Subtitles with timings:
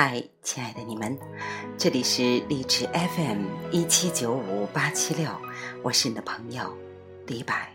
[0.00, 1.18] 嗨，亲爱的你们，
[1.76, 5.28] 这里是荔枝 FM 一七九五八七六，
[5.82, 6.72] 我是你的朋友
[7.26, 7.74] 李白。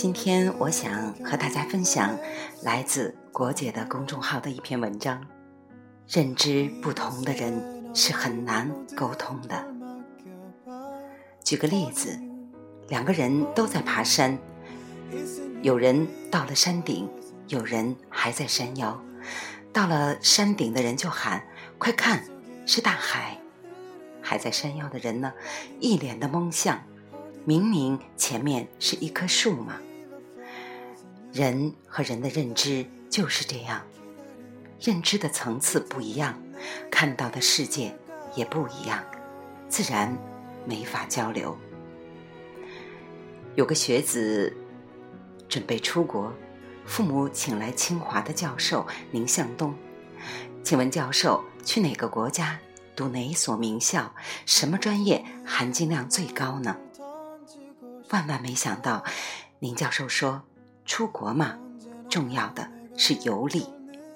[0.00, 2.16] 今天我想和大家分享
[2.62, 5.20] 来自国姐的公众号的一篇文章。
[6.06, 9.66] 认知不同的人是很难沟通的。
[11.42, 12.16] 举个例子，
[12.86, 14.38] 两个人都在爬山，
[15.62, 17.10] 有人到了山顶，
[17.48, 19.02] 有人还在山腰。
[19.72, 21.42] 到了山顶的人就喊
[21.76, 22.22] ：“快看，
[22.66, 23.36] 是大海！”
[24.22, 25.32] 还在山腰的人呢，
[25.80, 26.80] 一脸的懵相。
[27.44, 29.80] 明明前面是一棵树嘛。
[31.32, 33.82] 人和人的认知就是这样，
[34.80, 36.40] 认知的层次不一样，
[36.90, 37.94] 看到的世界
[38.34, 39.04] 也不一样，
[39.68, 40.16] 自然
[40.64, 41.56] 没法交流。
[43.56, 44.56] 有个学子
[45.48, 46.32] 准备出国，
[46.86, 49.74] 父母请来清华的教授宁向东，
[50.64, 52.58] 请问教授去哪个国家
[52.96, 54.14] 读哪所名校，
[54.46, 56.76] 什么专业含金量最高呢？
[58.10, 59.04] 万万没想到，
[59.58, 60.42] 宁教授说。
[60.88, 61.56] 出国嘛，
[62.08, 63.66] 重要的是游历、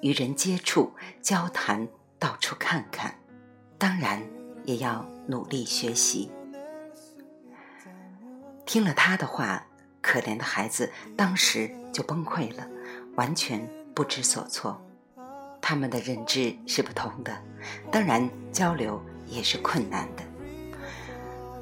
[0.01, 3.13] 与人接触、交谈，到处看看。
[3.77, 4.21] 当然
[4.65, 6.31] 也要努力学习。
[8.65, 9.63] 听了他的话，
[10.01, 12.67] 可怜的孩子当时就崩溃了，
[13.15, 14.83] 完全不知所措。
[15.61, 17.39] 他们的认知是不同的，
[17.91, 20.23] 当然交流也是困难的。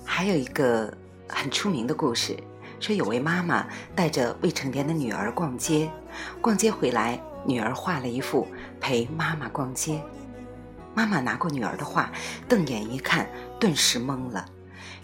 [0.06, 0.92] 还有一个
[1.28, 2.42] 很出名的故事。
[2.82, 5.88] 说有位妈妈带着未成年的女儿逛街，
[6.42, 8.48] 逛街回来，女儿画了一幅
[8.80, 10.02] 陪妈妈逛街。
[10.96, 12.12] 妈妈拿过女儿的画，
[12.50, 13.30] 瞪眼一看，
[13.60, 14.44] 顿时懵了。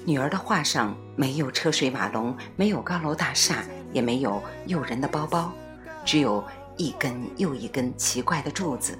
[0.04, 3.64] 女儿的画上没有车水马龙，没有高楼大厦，
[3.94, 5.54] 也没有诱人的包包，
[6.04, 6.44] 只有
[6.78, 8.98] 一根又一根奇怪的柱子。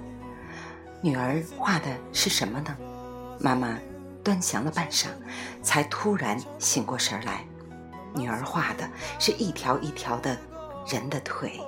[1.00, 2.76] 女儿画的是什么呢？
[3.40, 3.76] 妈妈
[4.22, 5.06] 端详了半晌，
[5.62, 7.44] 才突然醒过神来。
[8.18, 10.36] 女儿画的是一条一条的
[10.86, 11.60] 人的腿。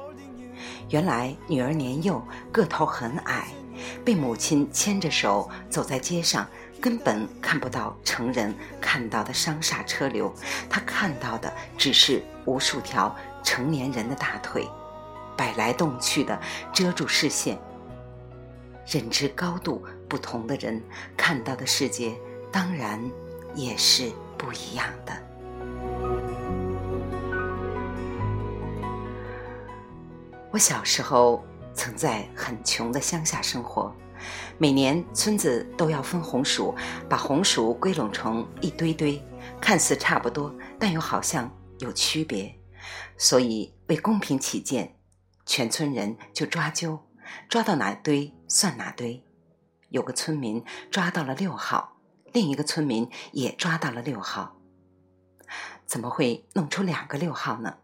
[0.89, 3.49] 原来女儿年幼，个头很矮，
[4.05, 6.47] 被母亲牵着手走在街上，
[6.81, 10.35] 根本看不到成人看到的商厦车流。
[10.69, 14.69] 她看到的只是无数条成年人的大腿，
[15.37, 16.39] 摆来动去的
[16.73, 17.57] 遮住视线。
[18.87, 20.83] 认知高度不同的人
[21.17, 22.13] 看到的世界，
[22.51, 23.01] 当然
[23.55, 25.13] 也是不一样的。
[30.53, 33.95] 我小时候曾在很穷的乡下生活，
[34.59, 36.75] 每年村子都要分红薯，
[37.09, 39.23] 把红薯归拢成一堆堆，
[39.61, 42.53] 看似差不多，但又好像有区别。
[43.17, 44.97] 所以为公平起见，
[45.47, 46.99] 全村人就抓阄，
[47.49, 49.25] 抓到哪堆算哪堆。
[49.91, 52.01] 有个村民抓到了六号，
[52.33, 54.57] 另一个村民也抓到了六号，
[55.87, 57.77] 怎么会弄出两个六号呢？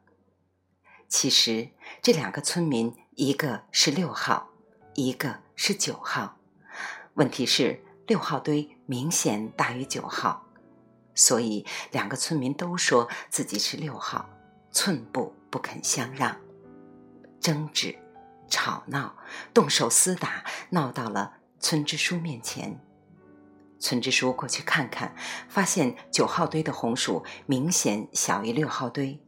[1.09, 1.71] 其实
[2.06, 4.50] 这两个村民，一个是六号，
[4.94, 6.39] 一个是九号。
[7.15, 10.47] 问题是六号堆明显大于九号，
[11.16, 14.31] 所以两个村民都说自己是六号，
[14.71, 16.37] 寸步不肯相让。
[17.41, 17.99] 争执、
[18.49, 19.16] 吵闹、
[19.53, 22.81] 动手厮打，闹到了村支书面前。
[23.81, 25.12] 村支书过去看看，
[25.49, 29.21] 发现九号堆的红薯明显小于六号堆。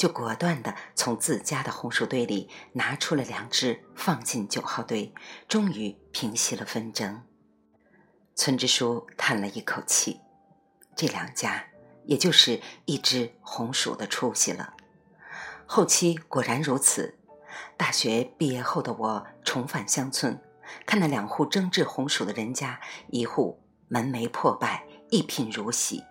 [0.00, 5.12] 就果断地从自家的红薯堆里拿出了两只，放进九号堆，
[5.46, 7.22] 终于平息了纷争。
[8.34, 10.22] 村支书叹了一口气，
[10.96, 11.66] 这两家
[12.06, 14.72] 也就是一只红薯的出息了。
[15.66, 17.18] 后期果然如此。
[17.76, 20.40] 大学毕业后的我重返乡村，
[20.86, 26.02] 看那两户争执红薯的人家，一户门楣破败，一贫如洗；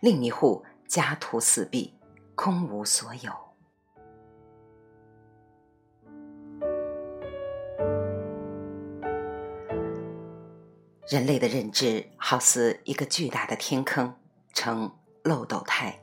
[0.00, 1.97] 另一户家徒四壁。
[2.40, 3.32] 空无所有。
[11.08, 14.14] 人类的认知好似一个巨大的天坑，
[14.52, 16.00] 呈漏斗态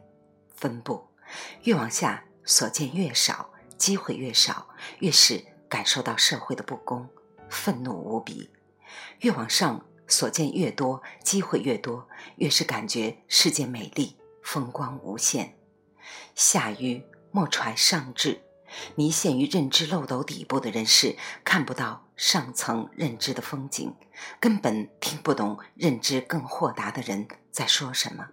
[0.53, 1.07] 分布，
[1.63, 4.67] 越往下所见越少，机会越少，
[4.99, 7.07] 越是感受到社会的不公，
[7.47, 8.49] 愤怒无比；
[9.21, 15.55] 越往上所见越多，机会越多，越是感觉世界美丽，风光无限。
[16.35, 18.41] 下愚莫揣上智，
[18.95, 23.95] 泥陷于认知漏斗底部的人士看不到上层认知的风景，
[24.39, 28.29] 根本听不懂认知更豁达的人在说什么。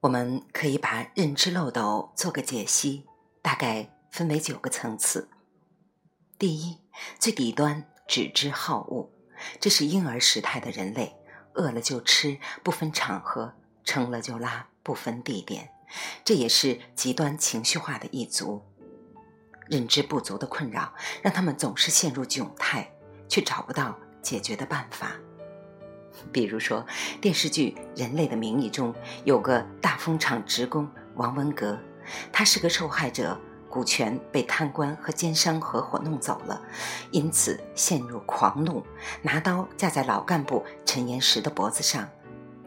[0.00, 3.06] 我们可以把认知漏斗做个解析，
[3.42, 5.28] 大概分为九个层次。
[6.38, 6.78] 第一，
[7.18, 9.10] 最底端，只知好恶，
[9.60, 11.19] 这是婴儿时态的人类，
[11.54, 13.54] 饿了就吃，不分场合。
[13.82, 15.70] 撑了就拉，不分地点，
[16.22, 18.62] 这也是极端情绪化的一族。
[19.68, 20.92] 认知不足的困扰，
[21.22, 22.92] 让他们总是陷入窘态，
[23.26, 25.12] 却找不到解决的办法。
[26.30, 26.86] 比如说，
[27.20, 28.94] 电视剧《人类的名义》中
[29.24, 31.76] 有个大风厂职工王文革，
[32.30, 33.40] 他是个受害者，
[33.70, 36.60] 股权被贪官和奸商合伙弄走了，
[37.12, 38.84] 因此陷入狂怒，
[39.22, 42.06] 拿刀架在老干部陈岩石的脖子上。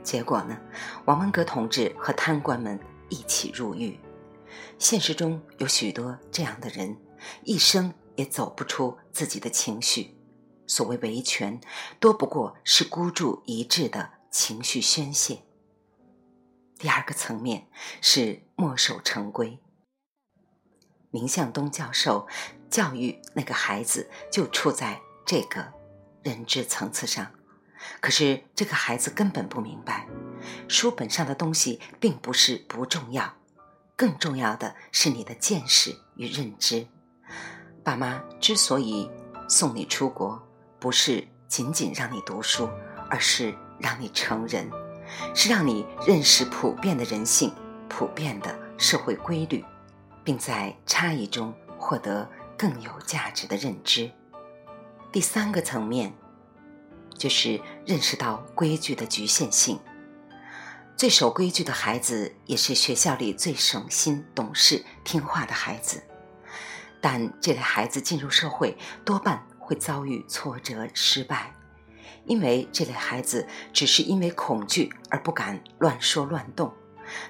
[0.01, 0.57] 结果呢？
[1.05, 2.79] 王文革同志和贪官们
[3.09, 3.99] 一起入狱。
[4.79, 6.97] 现实中有许多这样的人，
[7.43, 10.17] 一生也走不出自己的情绪。
[10.65, 11.59] 所谓维权，
[11.99, 15.39] 多不过是孤注一掷的情绪宣泄。
[16.77, 17.67] 第二个层面
[18.01, 19.59] 是墨守成规。
[21.13, 22.27] 明向东教授
[22.71, 25.63] 教育那个孩子，就处在这个
[26.23, 27.31] 认知层次上。
[28.01, 30.07] 可是这个孩子根本不明白，
[30.67, 33.31] 书本上的东西并不是不重要，
[33.95, 36.87] 更重要的是你的见识与认知。
[37.83, 39.07] 爸妈之所以
[39.47, 40.41] 送你出国，
[40.79, 42.67] 不是仅仅让你读书，
[43.07, 44.67] 而是让你成人，
[45.35, 47.53] 是让你认识普遍的人性、
[47.87, 49.63] 普遍的社会规律，
[50.23, 54.11] 并在差异中获得更有价值的认知。
[55.11, 56.13] 第三个层面。
[57.15, 59.79] 就是认识到规矩的局限性。
[60.97, 66.03] 最守规矩的孩子，也是学校里最省心、懂事、听话的孩子。
[66.99, 71.53] 但这类孩子进入社会，多半会遭遇挫折、失败，
[72.25, 76.73] 因为这类孩子只是因为恐惧而不敢乱说乱动。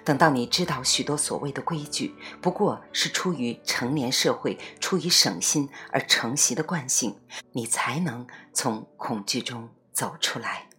[0.04, 7.20] 等到你知道许多所谓的规矩，不过是出于成年社会出于省心而承袭的惯性，
[7.52, 10.70] 你才能从恐惧中走出来。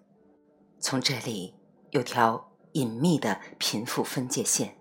[0.81, 1.55] 从这里
[1.91, 4.77] 有条隐秘的贫富分界线：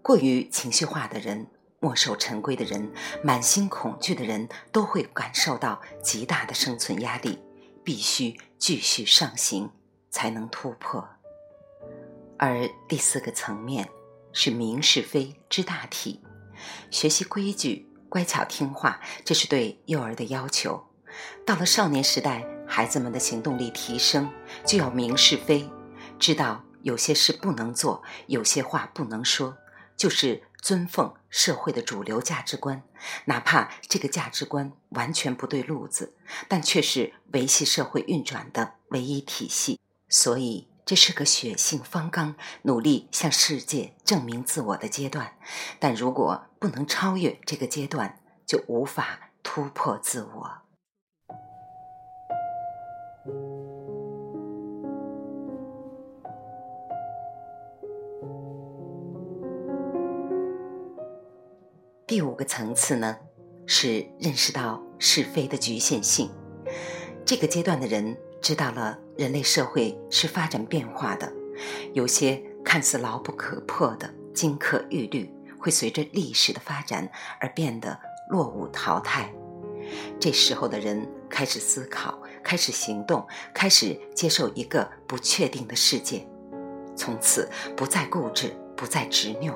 [0.00, 1.46] 过于情绪化的人、
[1.78, 7.38] 墨守成规的人、满心恐惧的人，都会感受到极大的生存压力，
[7.84, 9.70] 必须继续上行，
[10.10, 11.19] 才能突破。
[12.42, 13.86] 而第四个层面
[14.32, 16.22] 是明是非知大体，
[16.90, 20.82] 学习规矩，乖巧听话，这是对幼儿的要求。
[21.44, 24.32] 到了少年时代，孩子们的行动力提升，
[24.64, 25.68] 就要明是非，
[26.18, 29.58] 知道有些事不能做，有些话不能说，
[29.94, 32.82] 就是尊奉社会的主流价值观，
[33.26, 36.14] 哪怕这个价值观完全不对路子，
[36.48, 39.78] 但却是维系社会运转的唯一体系。
[40.08, 40.69] 所以。
[40.90, 45.34] 这是个血性方刚、努力向世界证明自我的阶段，
[45.78, 50.50] 但如果不能超越这个阶段，就无法突破自我。
[62.04, 63.16] 第五个层次呢，
[63.64, 66.28] 是认识到是非的局限性。
[67.24, 68.16] 这个阶段的人。
[68.42, 71.30] 知道了，人类社会是发展变化的，
[71.92, 77.06] 有些看似牢不可破的金科玉律，会随着历史的发展
[77.38, 78.00] 而变得
[78.30, 79.30] 落伍淘汰。
[80.18, 83.22] 这时候的人开始思考，开始行动，
[83.52, 86.26] 开始接受一个不确定的世界，
[86.96, 87.46] 从此
[87.76, 89.54] 不再固执，不再执拗，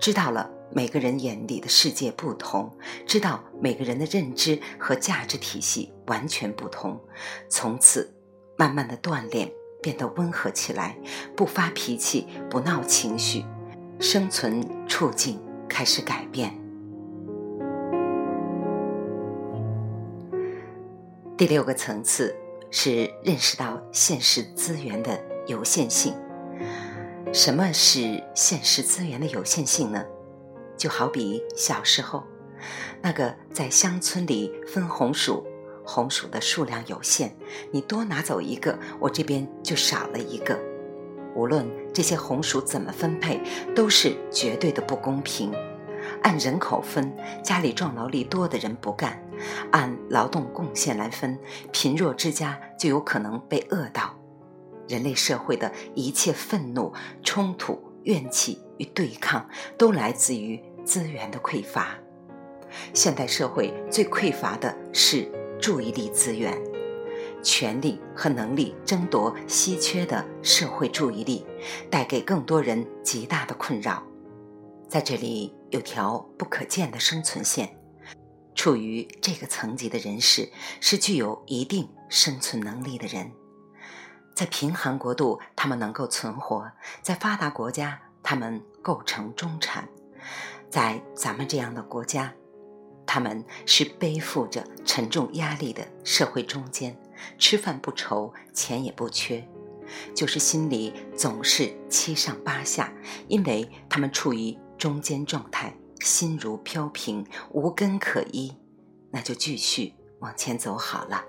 [0.00, 0.50] 知道了。
[0.70, 2.76] 每个人眼里的世界不同，
[3.06, 7.00] 知道每个人的认知和价值体系完全不同，
[7.48, 8.12] 从此
[8.58, 10.98] 慢慢的锻炼，变得温和起来，
[11.36, 13.44] 不发脾气，不闹情绪，
[14.00, 16.52] 生存处境开始改变。
[21.36, 22.34] 第六个层次
[22.68, 26.12] 是认识到现实资源的有限性。
[27.32, 30.04] 什么是现实资源的有限性呢？
[30.76, 32.24] 就好比小时候，
[33.00, 35.46] 那个在乡村里分红薯，
[35.90, 37.30] 红薯的数量有限，
[37.72, 40.54] 你多拿走一个，我这边就少了一个。
[41.34, 43.40] 无论这些红薯怎么分配，
[43.74, 45.50] 都是绝对的不公平。
[46.22, 49.12] 按人口分，家里壮劳力多的人不干；
[49.72, 51.38] 按劳动贡献来分，
[51.72, 54.14] 贫弱之家就有可能被饿到。
[54.86, 56.92] 人类社会的一切愤怒、
[57.24, 58.62] 冲突、怨气。
[58.78, 61.98] 与对抗，都来自于资源的匮乏。
[62.94, 65.28] 现代社会最匮乏的是
[65.60, 66.56] 注意力资源，
[67.42, 71.44] 权力和能力争夺稀缺的社会注意力，
[71.90, 74.02] 带给更多人极大的困扰。
[74.88, 77.76] 在这里有条不可见的生存线。
[78.54, 80.50] 处于这个层级的人士
[80.80, 83.30] 是具有一定生存能力的人，
[84.34, 89.84] 在贫寒国度，他们能够存活；在发达国家，他们构成中产；
[90.68, 92.34] 在咱们这样的国家，
[93.10, 96.94] 他们是背负着沉重压力的社会中间，
[97.38, 99.42] 吃饭不愁，钱也不缺，
[100.14, 102.92] 就是心里总是七上八下，
[103.26, 105.74] 因为他们处于中间状态。
[106.00, 108.54] 心如飘萍，无根可依，
[109.10, 111.24] 那就继续往前走好了。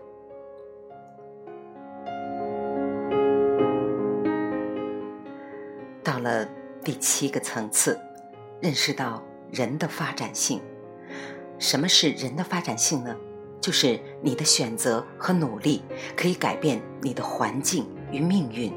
[6.04, 6.46] 到了
[6.84, 8.00] 第七个层次，
[8.62, 10.62] 认识到人的发展性。
[11.60, 13.16] 什么是人的发展性呢？
[13.62, 15.84] 就是你的选择和努力
[16.16, 18.74] 可以改变你的环境与命运。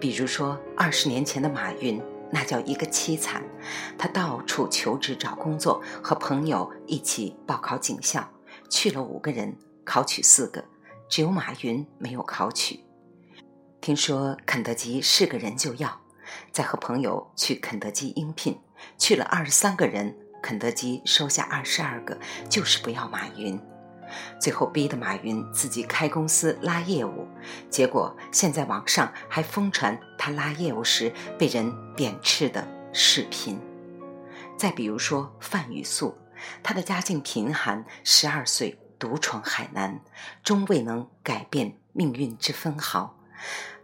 [0.00, 2.02] 比如说，二十年前的马云。
[2.28, 3.40] 那叫一个凄惨，
[3.96, 8.28] 他到处求职找工作，和朋友一起报考警校，
[8.68, 10.64] 去了五个人，考取四个，
[11.08, 12.80] 只有马云没有考取。
[13.80, 16.00] 听说肯德基是个人就要，
[16.50, 18.58] 再和朋友去肯德基应聘，
[18.98, 23.60] 去了二十三个人，肯德基收下二十二个，就是不要马云。
[24.40, 27.26] 最后逼得马云自己开公司拉业务，
[27.68, 33.60] 结果现在网上还疯传他拉业务时被人贬斥的视频。
[34.56, 36.16] 再比如说范雨素，
[36.62, 40.00] 她的家境贫寒，十二岁独闯海南，
[40.44, 43.18] 终未能改变命运之分毫，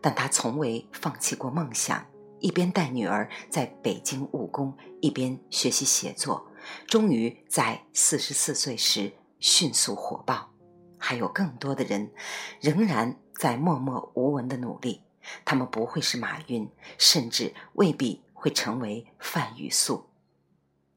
[0.01, 2.07] 但她从未放弃过梦想，
[2.43, 6.47] 一边带女儿在北京务工，一边学习写作，
[6.87, 9.15] 终于在四十四岁时。
[9.45, 10.53] 迅速火爆，
[11.01, 12.13] 还有更多的人
[12.61, 15.03] 仍然在默默无闻的努力。
[15.45, 20.11] 他们不会是马云，甚至未必会成为范雨素。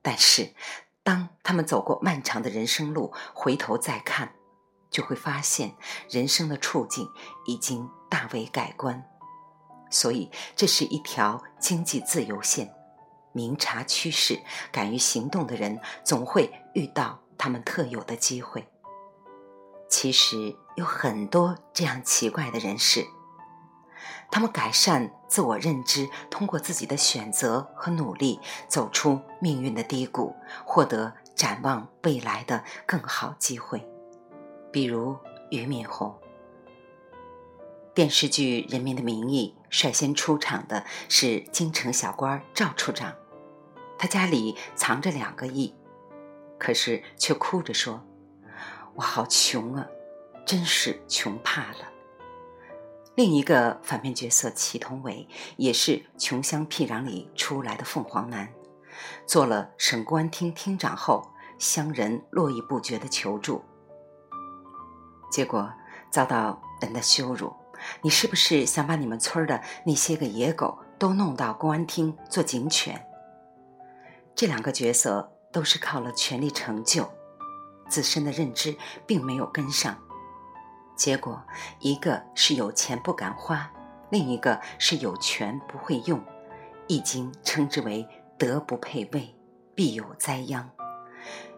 [0.03, 0.53] 但是，
[1.01, 4.35] 当他们走过漫长的人生路，回头再看，
[4.91, 5.73] 就会发现
[6.07, 7.09] 人生的处境
[7.47, 9.09] 已经大为改观。
[9.95, 12.75] 所以，这是一条经济自由线。
[13.31, 17.21] 明察趋势、敢于行动的人，总会遇到。
[17.37, 18.65] 他们特有的机会，
[19.89, 23.05] 其实有很多这样奇怪的人士。
[24.31, 30.33] 他们改善自我认知，通过自己的选择和努力，走出命运的低谷，
[30.65, 33.85] 获得展望未来的更好机会。
[34.71, 35.17] 比如
[35.51, 36.17] 俞敏洪。
[37.95, 43.15] 电视剧《人民的名义》率先出场的是京城小官赵处长，
[43.97, 45.73] 他家里藏着两个亿。
[46.59, 48.05] 可是却哭着说
[48.95, 49.87] ：“我好穷啊，
[50.45, 51.89] 真是穷怕了。”
[53.15, 55.25] 另一个反面角色祁同伟
[55.55, 58.53] 也是穷乡僻壤里出来的凤凰男，
[59.25, 63.63] 做了省公安厅厅长后，乡人络绎不绝的求助，
[65.31, 65.71] 结果
[66.11, 67.55] 遭到人的羞辱。
[68.01, 73.05] 你是不是想把你们村的那些个野狗都弄到公安厅做警犬？
[74.35, 75.31] 这两个角色。
[75.55, 77.09] 都是靠了权力成就，
[77.87, 78.75] 自身的认知
[79.07, 79.97] 并没有跟上，
[80.97, 81.41] 结果
[81.79, 83.71] 一个是有钱不敢花，
[84.09, 86.19] 另一个是有权不会用，
[86.87, 88.05] 《易经》称之为
[88.37, 89.33] 德不配位，
[89.73, 90.69] 必有灾殃，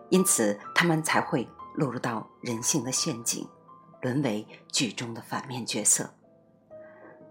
[0.10, 3.50] 因此他们才会落入到人性的陷阱，
[4.04, 6.14] 沦为剧中的反面角色。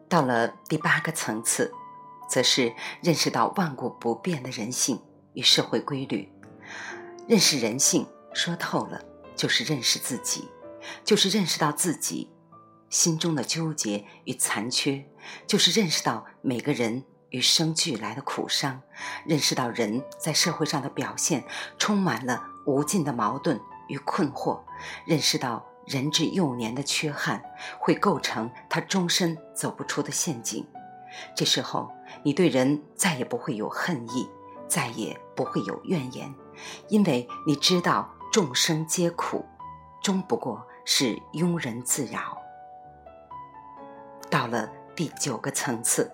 [0.08, 1.72] 到了第八个层次，
[2.28, 5.00] 则是认识到万古不变的人性
[5.34, 6.32] 与社会规律。
[7.28, 9.02] 认识人性，说透了，
[9.34, 10.48] 就是认识自己，
[11.04, 12.30] 就是认识到自己
[12.88, 15.04] 心中的纠结与残缺，
[15.46, 18.80] 就是认识到每个人与生俱来的苦伤，
[19.26, 21.44] 认识到人在社会上的表现
[21.78, 24.62] 充满了无尽的矛盾与困惑，
[25.04, 27.42] 认识到人至幼年的缺憾
[27.78, 30.66] 会构成他终身走不出的陷阱。
[31.34, 31.90] 这时候，
[32.22, 34.28] 你对人再也不会有恨意，
[34.68, 36.34] 再也不会有怨言。
[36.88, 39.44] 因为你知道众生皆苦，
[40.02, 42.38] 终不过是庸人自扰。
[44.28, 46.10] 到了第九个层次，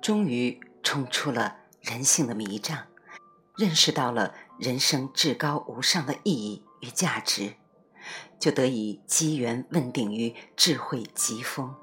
[0.00, 2.78] 终于冲出了人性的迷障，
[3.56, 7.54] 认识到了人生至高无上的意义与价值，
[8.38, 11.74] 就得以机缘问鼎于智慧极峰。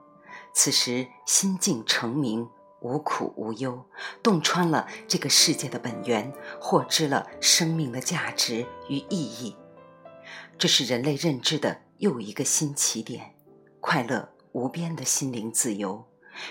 [0.54, 2.50] 此时心境澄明，
[2.82, 3.86] 无苦无忧，
[4.24, 9.56] 洞穿了这个世界的本源，获知了生命的价值与意义。
[10.58, 13.36] 这是人类认知的又一个新起点，
[13.80, 16.06] 快乐无边的心灵自由，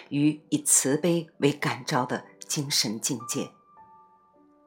[0.08, 3.50] 与以慈悲为感召的精神境界。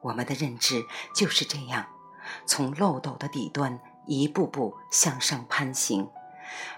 [0.02, 1.86] 我们的认知就是这样，
[2.46, 6.08] 从漏斗的底端一步步向上攀行，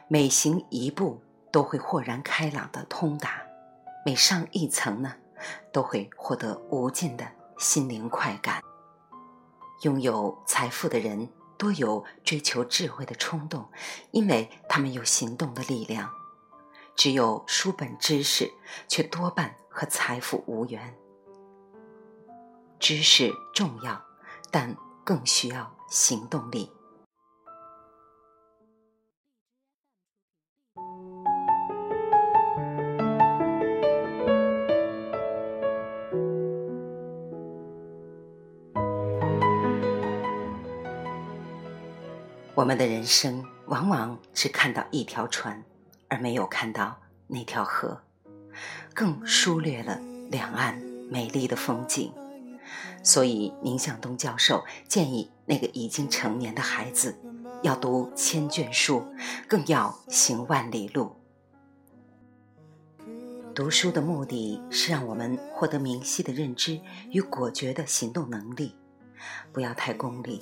[0.08, 3.42] 每行一步都会豁然开朗的通达，
[4.04, 5.14] 每上一层呢，
[5.72, 7.26] 都会获得无尽的
[7.58, 8.62] 心灵快感。
[9.82, 11.28] 拥有财富的人
[11.58, 13.68] 多有追求智慧的冲动，
[14.10, 16.10] 因为他们有行动的力量。
[16.96, 18.52] 只有书本知识，
[18.86, 20.94] 却多半和财富无缘。
[22.78, 24.00] 知识重要，
[24.50, 26.70] 但更需要行动力。
[42.64, 45.62] 我们的人生往往只看到一条船，
[46.08, 48.00] 而没有看到那条河，
[48.94, 50.78] 更疏略了两岸
[51.10, 52.10] 美丽的风景。
[53.02, 57.14] 所以，宁向东教授建议那个已经成年的孩子，
[57.62, 59.06] 要读千卷书，
[59.46, 61.14] 更要行万里路。
[63.54, 66.80] 读书的目的是让我们获得明晰的认知
[67.10, 68.74] 与果决的行动能力，
[69.52, 70.40] 不要太功利。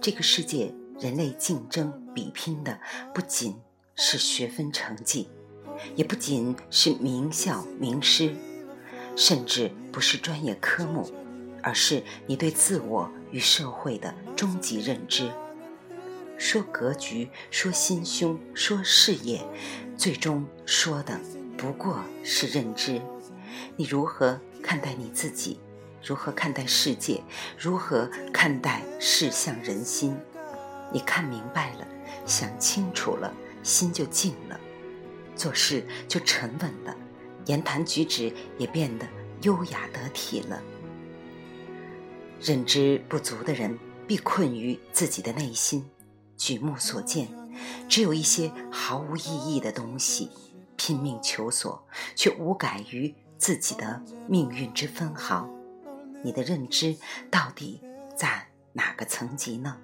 [0.00, 2.78] 这个世界，人类竞争比拼的
[3.14, 3.56] 不仅
[3.96, 5.28] 是学分成绩，
[5.96, 8.34] 也不仅是名校名师，
[9.16, 11.10] 甚至不是专业科目。
[11.62, 15.30] 而是你对自我与社会的终极认知。
[16.38, 19.42] 说格局，说心胸，说事业，
[19.94, 21.20] 最终说的
[21.58, 23.02] 不过是认知。
[23.76, 25.60] 你如何看待你自己？
[26.02, 27.22] 如何看待世界？
[27.58, 30.16] 如何看待世相人心？
[30.92, 31.86] 你看明白了，
[32.26, 34.58] 想清楚了，心就静了，
[35.36, 36.96] 做事就沉稳了，
[37.46, 39.06] 言谈举止也变得
[39.42, 40.60] 优雅得体了。
[42.40, 45.88] 认知不足的人，必困于自己的内心，
[46.36, 47.28] 举目所见，
[47.88, 50.30] 只有一些毫无意义的东西，
[50.76, 55.48] 拼命求索，却无改于自己的命运之分毫。
[56.24, 56.96] 你的认知
[57.30, 57.80] 到底
[58.16, 59.76] 在哪个层级呢？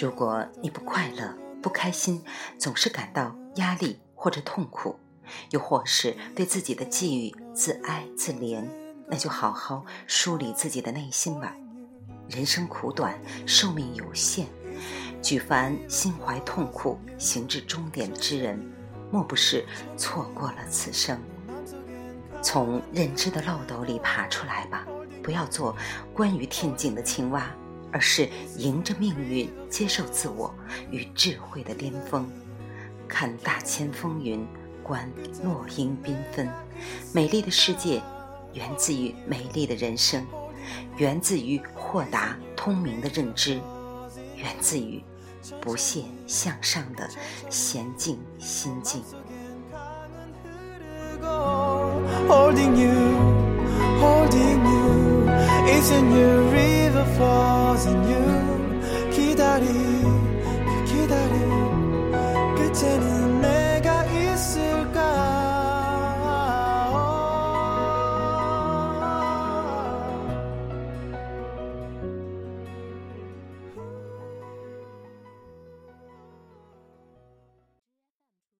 [0.00, 2.22] 如果你不快乐、不开心，
[2.56, 4.96] 总是感到压力或者痛苦，
[5.50, 8.64] 又或是对自己的际遇自哀自怜。
[9.08, 11.52] 那就好好梳理自己的内心吧。
[12.28, 14.46] 人生苦短，寿命有限，
[15.20, 18.60] 举凡心怀痛苦、行至终点之人，
[19.10, 21.18] 莫不是错过了此生。
[22.40, 24.86] 从认知的漏斗里爬出来吧，
[25.24, 25.74] 不要做
[26.14, 27.50] 关于天境的青蛙，
[27.92, 30.54] 而是迎着命运，接受自我
[30.90, 32.30] 与智慧的巅峰。
[33.06, 34.46] 看大千风云，
[34.82, 35.10] 观
[35.42, 36.48] 落英缤纷，
[37.12, 38.02] 美丽的世界。
[38.54, 40.26] 源自于美丽的人生，
[40.96, 43.60] 源自于豁达通明的认知，
[44.36, 45.02] 源自于
[45.60, 47.08] 不懈向上的
[47.50, 49.02] 娴静心境。
[55.76, 58.48] 이젠 new river flows in you.
[59.10, 59.68] 기다림
[60.64, 60.84] 그
[62.56, 63.17] 끝에는